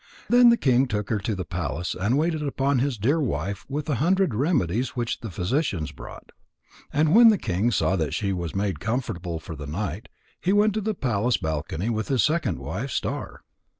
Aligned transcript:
And 0.29 0.51
the 0.51 0.57
king 0.57 0.87
took 0.87 1.11
her 1.11 1.19
to 1.19 1.35
the 1.35 1.45
palace 1.45 1.93
and 1.93 2.17
waited 2.17 2.41
upon 2.41 2.79
his 2.79 2.97
dear 2.97 3.19
wife 3.21 3.67
with 3.69 3.87
a 3.87 3.93
hundred 4.01 4.33
remedies 4.33 4.95
which 4.95 5.19
the 5.19 5.29
physicians 5.29 5.91
brought. 5.91 6.31
And 6.91 7.13
when 7.13 7.27
the 7.27 7.37
king 7.37 7.69
saw 7.69 7.95
that 7.97 8.15
she 8.15 8.33
was 8.33 8.55
made 8.55 8.79
comfortable 8.79 9.39
for 9.39 9.55
the 9.55 9.67
night, 9.67 10.07
he 10.39 10.53
went 10.53 10.73
to 10.73 10.81
the 10.81 10.95
palace 10.95 11.37
balcony 11.37 11.91
with 11.91 12.07
his 12.07 12.23
second 12.23 12.57
wife 12.57 12.89
Star. 12.89 13.41